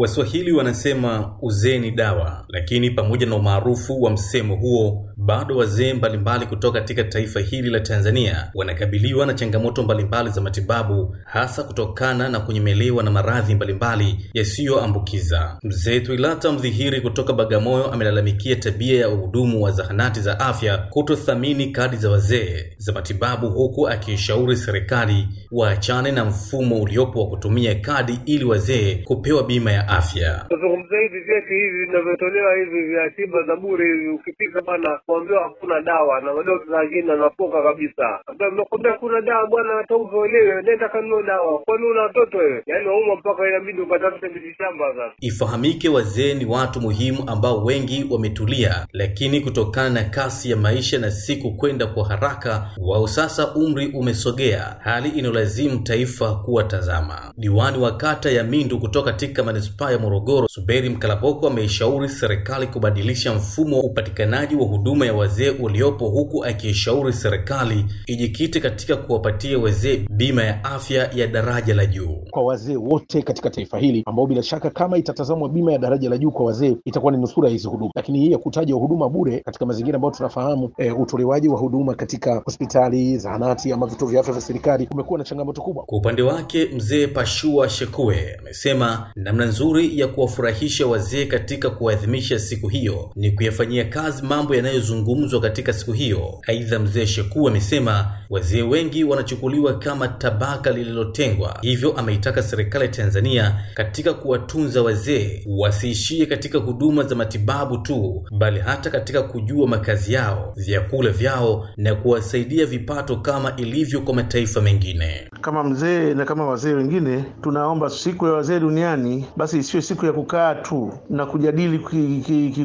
Waswahili 0.00 0.52
wanasema 0.52 1.36
uzee 1.42 1.78
ni 1.78 1.90
dawa, 1.90 2.44
lakini 2.48 2.90
pamoja 2.90 3.26
na 3.26 3.36
umaarufu 3.36 4.02
wa 4.02 4.10
msemo 4.10 4.56
huo, 4.56 5.08
bado 5.16 5.56
wazee 5.56 5.94
mbalimbali 5.94 6.46
kutoka 6.46 6.80
katika 6.80 7.04
taifa 7.04 7.40
hili 7.40 7.70
la 7.70 7.80
Tanzania 7.80 8.50
wanakabiliwa 8.54 9.26
na 9.26 9.34
changamoto 9.34 9.82
mbalimbali 9.82 10.30
za 10.30 10.40
matibabu, 10.40 11.16
hasa 11.24 11.62
kutokana 11.62 12.28
na 12.28 12.40
kunyemelewa 12.40 13.02
na 13.02 13.10
maradhi 13.10 13.54
mbalimbali 13.54 14.30
yasiyoambukiza. 14.34 15.58
Mzee 15.62 16.00
Twilata 16.00 16.52
Mdhihiri 16.52 17.00
kutoka 17.00 17.32
Bagamoyo 17.32 17.92
amelalamikia 17.92 18.56
tabia 18.56 19.00
ya 19.00 19.08
wahudumu 19.08 19.62
wa 19.62 19.70
zahanati 19.70 20.20
za 20.20 20.40
afya 20.40 20.78
kutothamini 20.78 21.66
kadi 21.66 21.96
za 21.96 22.10
wazee 22.10 22.64
za 22.78 22.92
matibabu, 22.92 23.50
huku 23.50 23.88
akiishauri 23.88 24.56
serikali 24.56 25.28
waachane 25.52 26.12
na 26.12 26.24
mfumo 26.24 26.82
uliopo 26.82 27.20
wa 27.20 27.26
kutumia 27.26 27.74
kadi 27.74 28.18
ili 28.26 28.44
wazee 28.44 28.94
kupewa 29.04 29.42
bima 29.42 29.72
ya 29.72 29.88
afya. 29.88 30.46
Tuzungumzia 30.48 30.98
hivi 31.00 31.20
vyeti 31.20 31.54
hivi 31.54 31.84
vinavyotolewa 31.86 32.56
hivi 32.56 32.82
vya 32.82 33.10
tiba 33.10 33.42
za 33.42 33.56
bure 33.56 33.86
hivi, 33.92 34.08
ukifika 34.08 34.60
bana 34.62 35.00
kuambiwa 35.06 35.42
hakuna 35.42 35.80
dawa 35.80 36.20
na 36.20 36.34
madokta 36.34 36.70
za 36.70 36.86
jina 36.86 37.16
napoka 37.16 37.62
kabisa, 37.62 38.18
nakwambia 38.56 38.92
kuna 38.92 39.20
dawa 39.20 39.46
bwana, 39.46 39.72
hata 39.74 39.96
uvoelewe, 39.96 40.62
nenda 40.62 40.88
kanunue 40.88 41.22
dawa. 41.22 41.58
Kwani 41.58 41.86
una 41.86 42.02
watoto 42.02 42.38
wewe? 42.38 42.62
Yaani 42.66 42.86
wauma 42.88 43.14
mpaka 43.16 43.48
inabidi 43.48 43.80
ukatafute 43.80 44.28
miti 44.28 44.54
shamba. 44.58 44.84
Sasa 44.94 45.12
Ifahamike, 45.20 45.88
wazee 45.88 46.34
ni 46.34 46.44
watu 46.44 46.80
muhimu 46.80 47.22
ambao 47.26 47.64
wengi 47.64 48.06
wametulia, 48.10 48.86
lakini 48.92 49.40
kutokana 49.40 49.90
na 49.90 50.04
kasi 50.04 50.50
ya 50.50 50.56
maisha 50.56 50.98
na 50.98 51.10
siku 51.10 51.50
kwenda 51.50 51.86
kwa 51.86 52.08
haraka, 52.08 52.70
wao 52.80 53.06
sasa 53.08 53.54
umri 53.54 53.86
umesogea, 53.94 54.76
hali 54.80 55.08
inayolazimu 55.40 55.78
taifa 55.78 56.34
kuwatazama. 56.34 57.32
Diwani 57.36 57.78
wa 57.78 57.92
kata 57.96 58.30
ya 58.30 58.44
Mindu 58.44 58.78
kutoka 58.80 59.10
katika 59.12 59.44
manispaa 59.44 59.90
ya 59.90 59.98
Morogoro, 59.98 60.48
Suberi 60.48 60.88
Mkalaboko, 60.88 61.46
ameishauri 61.46 62.08
serikali 62.08 62.66
kubadilisha 62.66 63.34
mfumo 63.34 63.76
wa 63.78 63.82
upatikanaji 63.84 64.54
wa 64.56 64.66
huduma 64.66 65.06
ya 65.06 65.14
wazee 65.14 65.50
uliopo, 65.50 66.08
huku 66.08 66.44
akiishauri 66.44 67.12
serikali 67.12 67.84
ijikite 68.06 68.60
katika 68.60 68.96
kuwapatia 68.96 69.58
wazee 69.58 70.06
bima 70.10 70.42
ya 70.44 70.64
afya 70.64 71.10
ya 71.14 71.26
daraja 71.26 71.74
la 71.74 71.86
juu. 71.86 72.16
kwa 72.30 72.42
wazee 72.44 72.76
wote 72.76 73.22
katika 73.22 73.50
taifa 73.50 73.78
hili, 73.78 74.02
ambao 74.06 74.26
bila 74.26 74.42
shaka 74.42 74.70
kama 74.70 74.98
itatazamwa 74.98 75.48
bima 75.48 75.72
ya 75.72 75.78
daraja 75.78 76.10
la 76.10 76.18
juu 76.18 76.30
kwa 76.30 76.46
wazee 76.46 76.76
itakuwa 76.84 77.12
ni 77.12 77.18
nusura 77.18 77.48
ya 77.48 77.52
hizi 77.52 77.68
huduma. 77.68 77.90
Lakini 77.94 78.18
hii 78.20 78.32
ya 78.32 78.38
kutaja 78.38 78.74
huduma 78.74 79.08
bure 79.08 79.40
katika 79.40 79.66
mazingira 79.66 79.96
ambayo 79.96 80.14
tunafahamu 80.14 80.70
e, 80.78 80.90
utolewaji 80.90 81.48
wa 81.48 81.58
huduma 81.58 81.94
katika 81.94 82.42
hospitali, 82.44 83.18
zahanati 83.18 83.72
ama 83.72 83.86
vituo 83.86 84.08
vya 84.08 84.20
afya 84.20 84.32
vya 84.32 84.42
serikali 84.42 84.88
umekuwa 84.92 85.18
na 85.18 85.24
changamoto 85.30 85.62
kubwa. 85.62 85.84
Kwa 85.84 85.98
upande 85.98 86.22
wake 86.22 86.64
mzee 86.74 87.06
Pashua 87.06 87.68
Shekue 87.68 88.36
amesema 88.38 89.10
namna 89.16 89.44
nzuri 89.46 89.98
ya 89.98 90.06
kuwafurahisha 90.06 90.86
wazee 90.86 91.24
katika 91.26 91.70
kuadhimisha 91.70 92.38
siku 92.38 92.68
hiyo 92.68 93.10
ni 93.16 93.30
kuyafanyia 93.30 93.84
kazi 93.84 94.22
mambo 94.22 94.54
yanayozungumzwa 94.54 95.40
katika 95.40 95.72
siku 95.72 95.92
hiyo. 95.92 96.40
Aidha, 96.46 96.78
mzee 96.78 97.06
Shekue 97.06 97.50
amesema 97.50 98.12
wazee 98.30 98.62
wengi 98.62 99.04
wanachukuliwa 99.04 99.78
kama 99.78 100.08
tabaka 100.08 100.70
lililotengwa, 100.70 101.58
hivyo 101.62 101.92
ameitaka 101.92 102.42
serikali 102.42 102.84
ya 102.84 102.90
Tanzania 102.90 103.64
katika 103.74 104.14
kuwatunza 104.14 104.82
wazee 104.82 105.42
wasiishie 105.46 106.26
katika 106.26 106.58
huduma 106.58 107.02
za 107.02 107.14
matibabu 107.14 107.78
tu, 107.78 108.26
bali 108.38 108.60
hata 108.60 108.90
katika 108.90 109.22
kujua 109.22 109.66
makazi 109.66 110.12
yao, 110.12 110.52
vyakula 110.56 111.10
vyao 111.10 111.68
na 111.76 111.94
kuwasaidia 111.94 112.66
vipato 112.66 113.16
kama 113.16 113.56
ilivyo 113.56 114.00
kwa 114.00 114.14
mataifa 114.14 114.60
mengine. 114.60 115.19
Kama 115.40 115.64
mzee 115.64 116.14
na 116.14 116.24
kama 116.24 116.46
wazee 116.46 116.72
wengine, 116.74 117.24
tunaomba 117.42 117.90
siku 117.90 118.26
ya 118.26 118.32
wazee 118.32 118.60
duniani 118.60 119.26
basi 119.36 119.58
isiwe 119.58 119.82
siku 119.82 120.06
ya 120.06 120.12
kukaa 120.12 120.54
tu 120.54 120.92
na 121.10 121.26
kujadili 121.26 121.78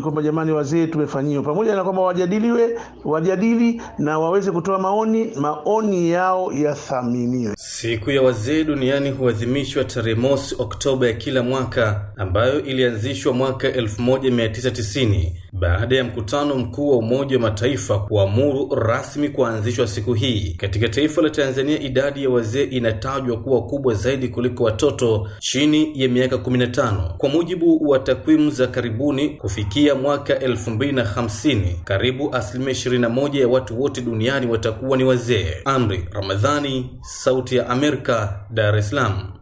kwamba 0.03 0.21
jamani, 0.21 0.51
wazee 0.51 0.87
tumefanyiwa, 0.87 1.43
pamoja 1.43 1.75
na 1.75 1.83
kwamba 1.83 2.01
wajadiliwe, 2.01 2.79
wajadili 3.05 3.81
na 3.97 4.19
waweze 4.19 4.51
kutoa 4.51 4.79
maoni, 4.79 5.31
maoni 5.39 6.09
yao 6.09 6.51
yathaminiwe. 6.53 7.54
Siku 7.81 8.11
ya 8.11 8.21
wazee 8.21 8.63
duniani 8.63 9.11
huadhimishwa 9.11 9.83
tarehe 9.83 10.15
mosi 10.21 10.55
Oktoba 10.59 11.07
ya 11.07 11.13
kila 11.13 11.43
mwaka, 11.43 12.11
ambayo 12.17 12.63
ilianzishwa 12.63 13.33
mwaka 13.33 13.69
1990 13.69 15.31
baada 15.59 15.95
ya 15.95 16.03
mkutano 16.03 16.55
mkuu 16.55 16.89
wa 16.91 16.97
Umoja 16.97 17.35
wa 17.35 17.41
Mataifa 17.41 17.99
kuamuru 17.99 18.75
rasmi 18.75 19.29
kuanzishwa 19.29 19.87
siku 19.87 20.13
hii. 20.13 20.53
Katika 20.57 20.89
taifa 20.89 21.21
la 21.21 21.29
Tanzania, 21.29 21.79
idadi 21.79 22.23
ya 22.23 22.29
wazee 22.29 22.63
inatajwa 22.63 23.37
kuwa 23.37 23.61
kubwa 23.63 23.93
zaidi 23.93 24.27
kuliko 24.27 24.63
watoto 24.63 25.27
chini 25.39 25.91
ya 26.01 26.09
miaka 26.09 26.35
15. 26.35 27.17
Kwa 27.17 27.29
mujibu 27.29 27.89
wa 27.89 27.99
takwimu 27.99 28.49
za 28.51 28.67
karibuni, 28.67 29.29
kufikia 29.29 29.95
mwaka 29.95 30.33
2050 30.33 31.59
karibu 31.83 32.35
asilimia 32.35 32.73
21 32.73 33.39
ya 33.39 33.47
watu 33.47 33.81
wote 33.81 34.01
duniani 34.01 34.47
watakuwa 34.47 34.97
ni 34.97 35.03
wazee. 35.03 35.53
Amri 35.65 36.05
Ramadhani, 36.11 36.89
Sauti 37.01 37.55
ya 37.55 37.64
iyo 37.65 37.71
amiirka 37.73 38.45
daar 38.53 38.77
islaam 38.77 39.33